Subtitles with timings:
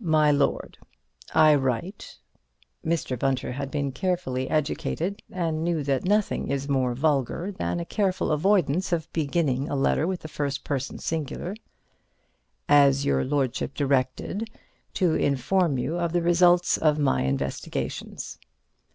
[0.00, 0.78] My Lord:
[1.34, 2.16] I write
[2.82, 3.18] (Mr.
[3.18, 8.30] Bunter had been carefully educated and knew that nothing is more vulgar than a careful
[8.32, 11.54] avoidance of beginning a letter with the first person singular)
[12.70, 14.48] as your lordship directed,
[14.94, 18.38] to inform you of the result of my investigations.